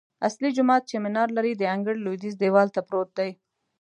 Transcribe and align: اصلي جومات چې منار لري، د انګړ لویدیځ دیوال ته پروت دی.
اصلي 0.27 0.49
جومات 0.57 0.83
چې 0.89 0.95
منار 1.05 1.29
لري، 1.37 1.53
د 1.57 1.63
انګړ 1.73 1.95
لویدیځ 2.05 2.35
دیوال 2.37 2.67
ته 2.75 2.81
پروت 2.87 3.09
دی. 3.19 3.31